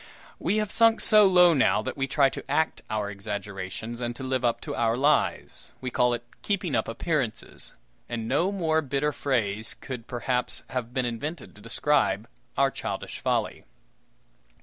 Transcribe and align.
We 0.39 0.57
have 0.57 0.71
sunk 0.71 0.99
so 0.99 1.27
low 1.27 1.53
now 1.53 1.83
that 1.83 1.95
we 1.95 2.07
try 2.07 2.29
to 2.31 2.43
act 2.49 2.81
our 2.89 3.11
exaggerations, 3.11 4.01
and 4.01 4.15
to 4.15 4.23
live 4.23 4.43
up 4.43 4.59
to 4.61 4.73
our 4.73 4.97
lies. 4.97 5.67
We 5.79 5.91
call 5.91 6.15
it 6.15 6.23
"keeping 6.41 6.73
up 6.73 6.87
appearances;" 6.87 7.71
and 8.09 8.27
no 8.27 8.51
more 8.51 8.81
bitter 8.81 9.11
phrase 9.11 9.75
could, 9.75 10.07
perhaps, 10.07 10.63
have 10.71 10.91
been 10.91 11.05
invented 11.05 11.53
to 11.53 11.61
describe 11.61 12.27
our 12.57 12.71
childish 12.71 13.19
folly. 13.19 13.63